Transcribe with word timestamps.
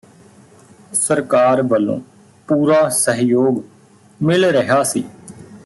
ਸਰਕਾਰ 0.93 1.61
ਵੱਲੋਂ 1.61 1.99
ਪੂਰਾ 2.47 2.87
ਸਹਿਯੋਗ 2.89 3.61
ਮਿਲ 4.21 4.45
ਰਿਹਾ 4.45 4.81
ਸੀ 4.83 5.03